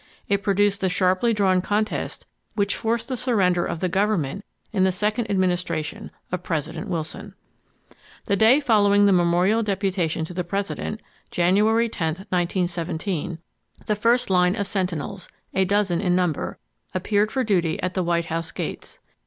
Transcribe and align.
It 0.27 0.41
produced 0.41 0.81
the 0.81 0.89
sharply 0.89 1.31
drawn 1.31 1.61
contest 1.61 2.25
which 2.55 2.75
forced 2.75 3.07
the 3.07 3.15
surrender 3.15 3.63
of 3.67 3.81
the 3.81 3.87
government 3.87 4.43
in 4.73 4.83
the 4.83 4.91
second 4.91 5.29
Administration 5.29 6.09
of 6.31 6.41
President 6.41 6.87
Wilson. 6.87 7.35
The 8.25 8.35
day 8.35 8.59
following 8.59 9.05
the 9.05 9.13
memorial 9.13 9.61
deputation 9.61 10.25
to 10.25 10.33
the 10.33 10.43
President, 10.43 11.03
January 11.29 11.87
10th, 11.87 12.25
1917, 12.31 13.37
the 13.85 13.95
first 13.95 14.31
line 14.31 14.55
of 14.55 14.65
sentinels, 14.65 15.29
a 15.53 15.65
dozen 15.65 16.01
in 16.01 16.15
number, 16.15 16.57
appeared 16.95 17.31
for 17.31 17.43
duty 17.43 17.79
at 17.83 17.93
the 17.93 18.01
White 18.01 18.25
House 18.25 18.51
gates. 18.51 18.97